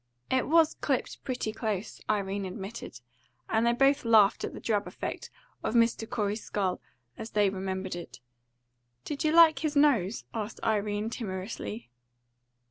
"It 0.31 0.47
WAS 0.47 0.73
clipped 0.73 1.23
pretty 1.23 1.51
close," 1.51 2.01
Irene 2.09 2.45
admitted; 2.47 3.01
and 3.47 3.67
they 3.67 3.73
both 3.73 4.03
laughed 4.03 4.43
at 4.43 4.51
the 4.55 4.59
drab 4.59 4.87
effect 4.87 5.29
of 5.61 5.75
Mr. 5.75 6.09
Corey's 6.09 6.43
skull, 6.43 6.81
as 7.19 7.29
they 7.29 7.51
remembered 7.51 7.95
it. 7.95 8.19
"Did 9.05 9.23
you 9.23 9.31
like 9.31 9.59
his 9.59 9.75
nose?" 9.75 10.23
asked 10.33 10.59
Irene 10.63 11.11
timorously. 11.11 11.91